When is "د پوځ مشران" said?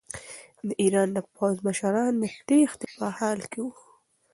1.13-2.13